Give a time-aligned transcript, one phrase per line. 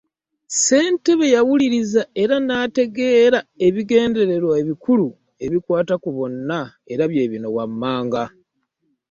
[0.51, 5.07] Ssentebe yawuliriza era n’ategeera ebigendererwa ebikulu
[5.45, 6.59] ebikwata ku bonna
[6.91, 8.23] era bye bino wammanga.